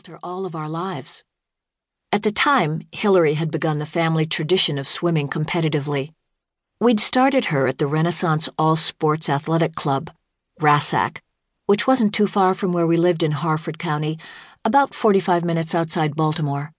alter 0.00 0.18
all 0.22 0.46
of 0.46 0.54
our 0.54 0.66
lives. 0.66 1.22
At 2.10 2.22
the 2.22 2.30
time, 2.30 2.84
Hilary 2.90 3.34
had 3.34 3.50
begun 3.50 3.78
the 3.78 3.84
family 3.84 4.24
tradition 4.24 4.78
of 4.78 4.88
swimming 4.88 5.28
competitively. 5.28 6.14
We'd 6.80 6.98
started 6.98 7.46
her 7.46 7.66
at 7.66 7.76
the 7.76 7.86
Renaissance 7.86 8.48
All 8.56 8.76
Sports 8.76 9.28
Athletic 9.28 9.74
Club, 9.74 10.10
RASAC, 10.58 11.18
which 11.66 11.86
wasn't 11.86 12.14
too 12.14 12.26
far 12.26 12.54
from 12.54 12.72
where 12.72 12.86
we 12.86 12.96
lived 12.96 13.22
in 13.22 13.32
Harford 13.32 13.78
County, 13.78 14.18
about 14.64 14.94
45 14.94 15.44
minutes 15.44 15.74
outside 15.74 16.16
Baltimore. 16.16 16.72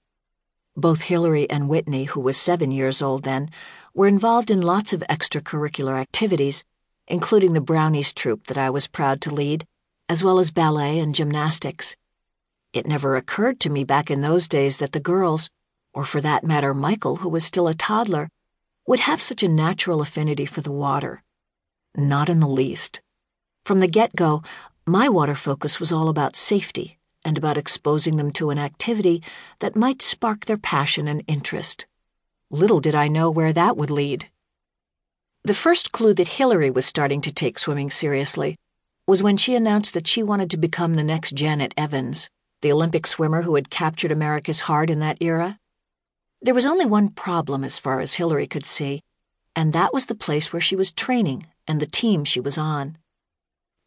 Both 0.76 1.04
Hilary 1.04 1.48
and 1.48 1.70
Whitney, 1.70 2.06
who 2.06 2.22
was 2.22 2.38
seven 2.38 2.72
years 2.72 3.04
old 3.04 3.22
then, 3.22 3.52
were 3.94 4.08
involved 4.08 4.50
in 4.50 4.64
lots 4.64 4.94
of 4.94 5.04
extracurricular 5.12 6.02
activities, 6.02 6.64
including 7.08 7.54
the 7.54 7.62
Brownies 7.62 8.14
troupe 8.14 8.48
that 8.48 8.58
I 8.58 8.72
was 8.72 8.88
proud 8.88 9.22
to 9.22 9.32
lead, 9.32 9.68
as 10.10 10.24
well 10.24 10.40
as 10.40 10.50
ballet 10.50 10.98
and 10.98 11.14
gymnastics. 11.14 11.96
It 12.74 12.88
never 12.88 13.16
occurred 13.18 13.60
to 13.62 13.70
me 13.70 13.84
back 13.84 14.10
in 14.10 14.22
those 14.22 14.48
days 14.48 14.78
that 14.78 14.94
the 14.94 15.00
girls, 15.00 15.50
or 15.94 16.06
for 16.06 16.22
that 16.22 16.46
matter 16.46 16.74
Michael, 16.74 17.18
who 17.18 17.28
was 17.28 17.44
still 17.44 17.68
a 17.68 17.74
toddler, 17.74 18.30
would 18.88 19.02
have 19.02 19.22
such 19.22 19.44
a 19.44 19.50
natural 19.50 20.02
affinity 20.02 20.46
for 20.46 20.62
the 20.62 20.72
water. 20.72 21.22
Not 21.96 22.30
in 22.30 22.40
the 22.40 22.48
least. 22.48 23.02
From 23.66 23.82
the 23.82 23.88
get 23.88 24.16
go, 24.16 24.42
my 24.86 25.10
water 25.10 25.36
focus 25.36 25.80
was 25.80 25.92
all 25.92 26.08
about 26.08 26.38
safety 26.38 26.98
and 27.26 27.38
about 27.38 27.58
exposing 27.58 28.16
them 28.16 28.32
to 28.32 28.50
an 28.50 28.58
activity 28.58 29.22
that 29.60 29.76
might 29.76 30.02
spark 30.02 30.46
their 30.46 30.58
passion 30.58 31.08
and 31.08 31.24
interest. 31.28 31.86
Little 32.50 32.80
did 32.80 32.96
I 32.96 33.08
know 33.08 33.30
where 33.30 33.54
that 33.54 33.78
would 33.78 33.92
lead. 33.92 34.30
The 35.44 35.54
first 35.54 35.92
clue 35.92 36.14
that 36.14 36.28
Hilary 36.40 36.72
was 36.72 36.86
starting 36.86 37.22
to 37.22 37.34
take 37.34 37.60
swimming 37.60 37.92
seriously 37.92 38.58
was 39.08 39.22
when 39.22 39.38
she 39.38 39.56
announced 39.56 39.94
that 39.94 40.08
she 40.08 40.24
wanted 40.24 40.50
to 40.52 40.58
become 40.58 40.94
the 40.94 41.04
next 41.04 41.34
Janet 41.36 41.74
Evans, 41.76 42.30
the 42.62 42.72
Olympic 42.72 43.08
swimmer 43.08 43.42
who 43.42 43.56
had 43.56 43.70
captured 43.70 44.12
America's 44.12 44.62
heart 44.62 44.90
in 44.90 45.00
that 45.00 45.18
era. 45.22 45.58
There 46.42 46.54
was 46.54 46.66
only 46.66 46.86
one 46.86 47.10
problem 47.10 47.64
as 47.64 47.80
far 47.80 48.00
as 48.00 48.16
Hilary 48.16 48.48
could 48.48 48.66
see, 48.66 49.02
and 49.56 49.74
that 49.74 49.94
was 49.94 50.06
the 50.06 50.16
place 50.16 50.52
where 50.52 50.62
she 50.62 50.76
was 50.76 50.92
training 50.92 51.48
and 51.68 51.80
the 51.80 51.86
team 51.86 52.24
she 52.24 52.40
was 52.40 52.58
on. 52.58 52.98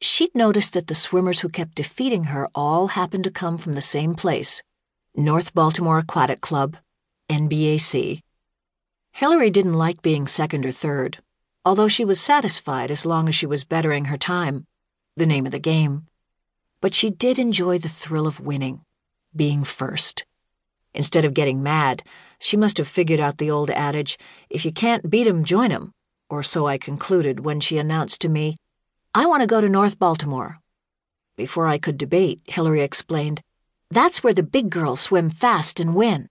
She'd 0.01 0.35
noticed 0.35 0.73
that 0.75 0.89
the 0.89 0.95
swimmers 0.95 1.41
who 1.41 1.49
kept 1.49 1.77
defeating 1.77 2.25
her 2.25 2.49
all 2.55 2.89
happened 2.89 3.25
to 3.25 3.31
come 3.31 3.59
from 3.59 3.75
the 3.75 3.81
same 3.81 4.15
place 4.15 4.63
North 5.17 5.55
Baltimore 5.55 5.99
Aquatic 5.99 6.41
Club, 6.41 6.77
NBAC. 7.31 8.21
Hilary 9.13 9.51
didn't 9.51 9.75
like 9.75 10.03
being 10.03 10.27
second 10.27 10.67
or 10.67 10.73
third, 10.73 11.19
although 11.65 11.89
she 11.89 12.05
was 12.05 12.21
satisfied 12.21 12.91
as 12.91 13.07
long 13.07 13.29
as 13.29 13.35
she 13.35 13.47
was 13.47 13.63
bettering 13.63 14.07
her 14.07 14.19
time, 14.19 14.67
the 15.17 15.27
name 15.27 15.47
of 15.47 15.53
the 15.53 15.61
game. 15.61 16.07
But 16.85 16.93
she 16.93 17.09
did 17.09 17.39
enjoy 17.39 17.79
the 17.79 17.89
thrill 17.89 18.27
of 18.27 18.41
winning, 18.41 18.85
being 19.35 19.65
first. 19.65 20.27
Instead 20.93 21.25
of 21.25 21.33
getting 21.33 21.63
mad, 21.63 22.03
she 22.39 22.59
must 22.59 22.77
have 22.77 22.87
figured 22.87 23.21
out 23.21 23.39
the 23.39 23.51
old 23.51 23.71
adage 23.71 24.19
if 24.51 24.67
you 24.67 24.71
can't 24.71 25.09
beat 25.09 25.27
'em, 25.27 25.45
join 25.45 25.73
'em, 25.73 25.93
or 26.29 26.43
so 26.43 26.67
I 26.67 26.77
concluded 26.77 27.41
when 27.41 27.59
she 27.59 27.79
announced 27.79 28.21
to 28.21 28.29
me 28.29 28.59
I 29.15 29.25
want 29.25 29.41
to 29.41 29.47
go 29.47 29.63
to 29.63 29.69
North 29.71 29.99
Baltimore. 29.99 30.59
Before 31.37 31.67
I 31.67 31.79
could 31.79 31.97
debate, 31.97 32.43
Hilary 32.49 32.83
explained, 32.83 33.41
That's 33.91 34.23
where 34.23 34.35
the 34.35 34.43
big 34.43 34.69
girls 34.69 35.01
swim 35.01 35.31
fast 35.31 35.81
and 35.81 35.95
win. 35.95 36.29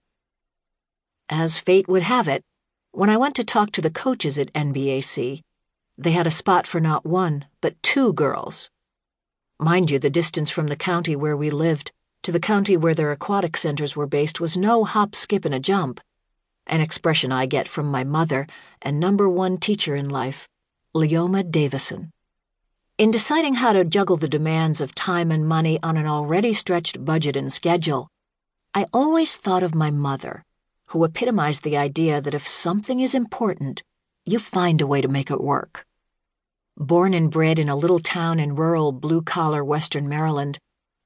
As 1.29 1.57
fate 1.57 1.88
would 1.88 2.03
have 2.03 2.27
it, 2.27 2.43
when 2.91 3.09
I 3.09 3.17
went 3.17 3.35
to 3.38 3.43
talk 3.43 3.71
to 3.71 3.81
the 3.81 3.89
coaches 3.89 4.38
at 4.38 4.53
NBAC, 4.53 5.41
they 5.97 6.11
had 6.11 6.27
a 6.27 6.38
spot 6.41 6.67
for 6.67 6.79
not 6.79 7.07
one, 7.07 7.47
but 7.59 7.81
two 7.81 8.13
girls. 8.13 8.69
Mind 9.64 9.92
you, 9.92 9.97
the 9.97 10.09
distance 10.09 10.50
from 10.50 10.67
the 10.67 10.75
county 10.75 11.16
where 11.16 11.38
we 11.38 11.50
lived 11.50 11.94
to 12.23 12.33
the 12.33 12.39
county 12.42 12.75
where 12.75 12.94
their 12.94 13.14
aquatic 13.14 13.56
centers 13.56 13.95
were 13.95 14.06
based 14.06 14.42
was 14.42 14.58
no 14.58 14.83
hop, 14.83 15.16
skip, 15.16 15.45
and 15.45 15.56
a 15.56 15.59
jump, 15.61 16.02
an 16.67 16.81
expression 16.81 17.31
I 17.31 17.45
get 17.45 17.69
from 17.69 17.86
my 17.86 18.03
mother 18.03 18.45
and 18.81 19.00
number 19.00 19.30
one 19.30 19.58
teacher 19.58 19.95
in 19.95 20.09
life, 20.09 20.50
Leoma 20.94 21.50
Davisson. 21.50 22.12
In 22.97 23.09
deciding 23.09 23.53
how 23.53 23.72
to 23.72 23.85
juggle 23.85 24.18
the 24.18 24.28
demands 24.28 24.81
of 24.81 24.94
time 24.96 25.31
and 25.31 25.47
money 25.47 25.79
on 25.81 25.96
an 25.96 26.07
already 26.07 26.52
stretched 26.52 27.06
budget 27.06 27.38
and 27.38 27.52
schedule, 27.52 28.09
I 28.73 28.88
always 28.91 29.38
thought 29.38 29.63
of 29.63 29.73
my 29.73 29.91
mother, 29.91 30.44
who 30.88 31.06
epitomized 31.06 31.63
the 31.63 31.78
idea 31.78 32.19
that 32.19 32.34
if 32.34 32.46
something 32.46 33.00
is 33.00 33.16
important, 33.16 33.81
you 34.25 34.40
find 34.40 34.81
a 34.81 34.88
way 34.88 35.00
to 35.00 35.07
make 35.07 35.31
it 35.31 35.40
work. 35.40 35.85
Born 36.78 37.13
and 37.13 37.29
bred 37.29 37.59
in 37.59 37.69
a 37.69 37.75
little 37.75 38.00
town 38.00 38.39
in 38.39 38.56
rural 38.56 38.91
blue 38.91 39.22
collar 39.22 39.63
western 39.63 40.09
Maryland, 40.09 40.57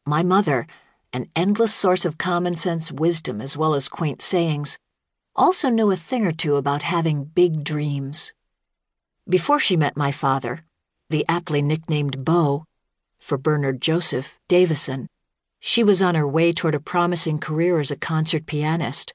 my 0.05 0.23
mother, 0.23 0.65
an 1.11 1.29
endless 1.35 1.73
source 1.75 2.05
of 2.05 2.17
common 2.17 2.55
sense 2.55 2.89
wisdom 2.89 3.41
as 3.41 3.57
well 3.57 3.73
as 3.73 3.89
quaint 3.89 4.21
sayings, 4.21 4.77
also 5.35 5.67
knew 5.69 5.91
a 5.91 5.97
thing 5.97 6.25
or 6.25 6.31
two 6.31 6.55
about 6.55 6.83
having 6.83 7.25
big 7.25 7.65
dreams. 7.65 8.31
Before 9.27 9.59
she 9.59 9.75
met 9.75 9.97
my 9.97 10.11
father, 10.11 10.59
the 11.09 11.25
aptly 11.27 11.61
nicknamed 11.61 12.23
Beau, 12.23 12.65
for 13.19 13.37
Bernard 13.37 13.81
Joseph 13.81 14.39
Davisson, 14.47 15.07
she 15.59 15.83
was 15.83 16.01
on 16.01 16.15
her 16.15 16.27
way 16.27 16.53
toward 16.53 16.75
a 16.75 16.79
promising 16.79 17.39
career 17.39 17.79
as 17.79 17.91
a 17.91 17.97
concert 17.97 18.45
pianist, 18.45 19.13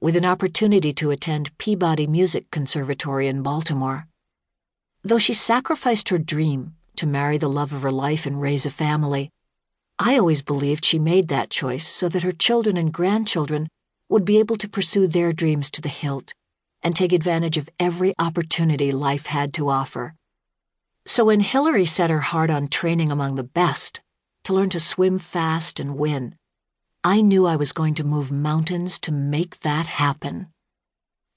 with 0.00 0.16
an 0.16 0.24
opportunity 0.26 0.92
to 0.92 1.10
attend 1.10 1.56
Peabody 1.56 2.06
Music 2.06 2.50
Conservatory 2.50 3.26
in 3.26 3.42
Baltimore. 3.42 4.06
Though 5.06 5.18
she 5.18 5.34
sacrificed 5.34 6.08
her 6.08 6.16
dream 6.16 6.76
to 6.96 7.06
marry 7.06 7.36
the 7.36 7.50
love 7.50 7.74
of 7.74 7.82
her 7.82 7.90
life 7.90 8.24
and 8.24 8.40
raise 8.40 8.64
a 8.64 8.70
family, 8.70 9.30
I 9.98 10.16
always 10.16 10.40
believed 10.40 10.84
she 10.84 10.98
made 10.98 11.28
that 11.28 11.50
choice 11.50 11.86
so 11.86 12.08
that 12.08 12.22
her 12.22 12.32
children 12.32 12.78
and 12.78 12.90
grandchildren 12.90 13.68
would 14.08 14.24
be 14.24 14.38
able 14.38 14.56
to 14.56 14.68
pursue 14.68 15.06
their 15.06 15.34
dreams 15.34 15.70
to 15.72 15.82
the 15.82 15.90
hilt 15.90 16.32
and 16.82 16.96
take 16.96 17.12
advantage 17.12 17.58
of 17.58 17.68
every 17.78 18.14
opportunity 18.18 18.90
life 18.92 19.26
had 19.26 19.52
to 19.54 19.68
offer. 19.68 20.14
So 21.04 21.26
when 21.26 21.40
Hilary 21.40 21.84
set 21.84 22.08
her 22.08 22.20
heart 22.20 22.48
on 22.48 22.68
training 22.68 23.10
among 23.12 23.34
the 23.34 23.44
best, 23.44 24.00
to 24.44 24.54
learn 24.54 24.70
to 24.70 24.80
swim 24.80 25.18
fast 25.18 25.78
and 25.78 25.98
win, 25.98 26.34
I 27.02 27.20
knew 27.20 27.46
I 27.46 27.56
was 27.56 27.72
going 27.72 27.94
to 27.96 28.04
move 28.04 28.32
mountains 28.32 28.98
to 29.00 29.12
make 29.12 29.60
that 29.60 29.86
happen. 29.86 30.48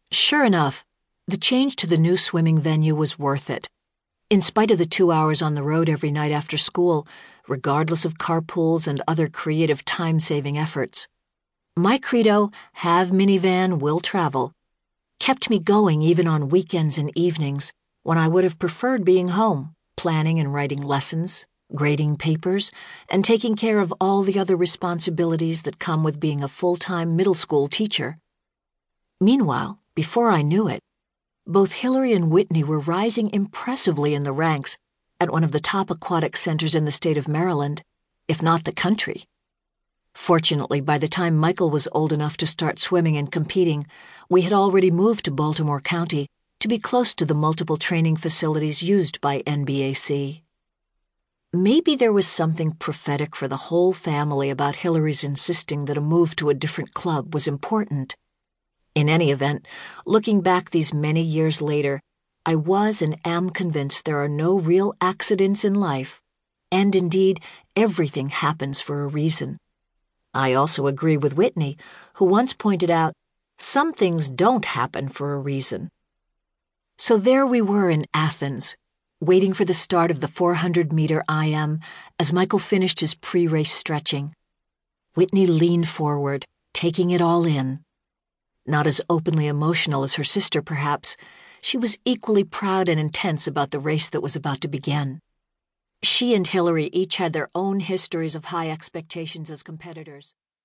Sure 0.10 0.46
enough, 0.46 0.86
the 1.30 1.38
change 1.38 1.76
to 1.76 1.88
the 1.88 1.98
new 1.98 2.16
swimming 2.16 2.58
venue 2.58 2.96
was 2.96 3.20
worth 3.20 3.50
it. 3.50 3.68
In 4.30 4.42
spite 4.42 4.72
of 4.72 4.78
the 4.78 4.86
two 4.86 5.12
hours 5.12 5.42
on 5.42 5.56
the 5.56 5.64
road 5.64 5.90
every 5.90 6.10
night 6.10 6.32
after 6.32 6.58
school, 6.58 7.06
regardless 7.50 8.06
of 8.06 8.18
carpools 8.18 8.88
and 8.88 9.04
other 9.08 9.28
creative 9.28 9.84
time 9.84 10.22
saving 10.22 10.58
efforts, 10.58 11.06
my 11.76 11.98
credo, 11.98 12.50
have 12.74 13.10
minivan, 13.10 13.80
will 13.80 14.00
travel, 14.00 14.54
kept 15.20 15.50
me 15.50 15.60
going 15.60 16.02
even 16.02 16.28
on 16.28 16.48
weekends 16.48 16.98
and 16.98 17.12
evenings 17.16 17.74
when 18.04 18.18
I 18.18 18.30
would 18.30 18.46
have 18.46 18.58
preferred 18.58 19.04
being 19.04 19.28
home, 19.28 19.76
planning 19.98 20.40
and 20.40 20.54
writing 20.54 20.82
lessons, 20.82 21.46
grading 21.76 22.16
papers, 22.16 22.72
and 23.10 23.26
taking 23.26 23.58
care 23.58 23.80
of 23.80 23.94
all 24.00 24.24
the 24.24 24.40
other 24.40 24.56
responsibilities 24.56 25.64
that 25.64 25.78
come 25.78 26.06
with 26.06 26.22
being 26.22 26.42
a 26.42 26.48
full 26.48 26.78
time 26.78 27.18
middle 27.18 27.36
school 27.36 27.68
teacher. 27.68 28.18
Meanwhile, 29.20 29.78
before 29.94 30.30
I 30.30 30.42
knew 30.42 30.70
it, 30.70 30.80
both 31.48 31.74
Hilary 31.74 32.14
and 32.14 32.30
Whitney 32.30 32.64
were 32.64 32.80
rising 32.80 33.30
impressively 33.34 34.14
in 34.14 34.24
the 34.24 34.34
ranks 34.34 34.78
at 35.20 35.32
one 35.32 35.44
of 35.44 35.54
the 35.54 35.60
top 35.60 35.90
aquatic 35.90 36.36
centers 36.36 36.76
in 36.76 36.86
the 36.86 36.92
state 36.92 37.18
of 37.18 37.28
Maryland, 37.28 37.82
if 38.28 38.44
not 38.44 38.66
the 38.66 38.72
country. 38.74 39.24
Fortunately, 40.14 40.82
by 40.82 40.98
the 40.98 41.08
time 41.08 41.38
Michael 41.38 41.70
was 41.70 41.88
old 41.92 42.12
enough 42.12 42.38
to 42.38 42.48
start 42.48 42.80
swimming 42.80 43.16
and 43.18 43.32
competing, 43.32 43.88
we 44.30 44.42
had 44.42 44.52
already 44.52 44.92
moved 44.92 45.26
to 45.26 45.32
Baltimore 45.32 45.80
County 45.80 46.28
to 46.60 46.68
be 46.68 46.80
close 46.80 47.14
to 47.14 47.26
the 47.26 47.34
multiple 47.34 47.78
training 47.78 48.18
facilities 48.18 48.84
used 48.84 49.22
by 49.22 49.42
NBAC. 49.44 50.42
Maybe 51.54 51.96
there 51.96 52.12
was 52.12 52.28
something 52.28 52.74
prophetic 52.74 53.36
for 53.36 53.48
the 53.48 53.64
whole 53.68 53.94
family 53.94 54.50
about 54.50 54.78
Hilary's 54.78 55.24
insisting 55.24 55.86
that 55.86 55.98
a 55.98 56.02
move 56.02 56.36
to 56.38 56.50
a 56.50 56.54
different 56.54 56.94
club 56.94 57.34
was 57.34 57.48
important. 57.48 58.16
In 58.98 59.10
any 59.10 59.30
event, 59.30 59.68
looking 60.08 60.42
back 60.42 60.72
these 60.72 60.92
many 60.92 61.22
years 61.22 61.62
later, 61.62 62.02
I 62.48 62.56
was 62.56 63.00
and 63.00 63.16
am 63.24 63.52
convinced 63.52 64.06
there 64.06 64.24
are 64.24 64.28
no 64.28 64.58
real 64.58 64.96
accidents 65.00 65.64
in 65.64 65.76
life, 65.76 66.24
and 66.72 66.96
indeed, 66.96 67.40
everything 67.76 68.30
happens 68.30 68.82
for 68.82 69.04
a 69.04 69.08
reason. 69.08 69.60
I 70.34 70.54
also 70.54 70.88
agree 70.88 71.16
with 71.16 71.38
Whitney, 71.38 71.78
who 72.16 72.26
once 72.26 72.54
pointed 72.54 72.90
out 72.90 73.14
some 73.60 73.94
things 73.94 74.30
don't 74.30 74.66
happen 74.66 75.10
for 75.10 75.36
a 75.36 75.40
reason. 75.40 75.90
So 76.98 77.18
there 77.20 77.46
we 77.46 77.62
were 77.62 77.92
in 77.92 78.08
Athens, 78.16 78.76
waiting 79.22 79.54
for 79.54 79.64
the 79.64 79.76
start 79.76 80.10
of 80.10 80.22
the 80.22 80.28
400 80.28 80.92
meter 80.92 81.24
IM 81.30 81.82
as 82.18 82.34
Michael 82.34 82.58
finished 82.58 83.02
his 83.02 83.14
pre 83.14 83.46
race 83.46 83.72
stretching. 83.72 84.34
Whitney 85.14 85.46
leaned 85.46 85.88
forward, 85.88 86.46
taking 86.74 87.12
it 87.12 87.22
all 87.22 87.46
in. 87.46 87.86
Not 88.70 88.86
as 88.86 89.00
openly 89.10 89.48
emotional 89.48 90.04
as 90.04 90.16
her 90.16 90.26
sister, 90.26 90.62
perhaps, 90.62 91.16
she 91.62 91.78
was 91.78 91.98
equally 92.04 92.44
proud 92.44 92.90
and 92.90 93.00
intense 93.00 93.48
about 93.48 93.72
the 93.72 93.80
race 93.80 94.10
that 94.10 94.20
was 94.20 94.36
about 94.36 94.60
to 94.62 94.68
begin. 94.68 95.22
She 96.04 96.36
and 96.36 96.46
Hilary 96.46 96.90
each 96.92 97.16
had 97.16 97.32
their 97.32 97.48
own 97.56 97.80
histories 97.80 98.36
of 98.36 98.46
high 98.46 98.70
expectations 98.70 99.50
as 99.50 99.64
competitors. 99.64 100.34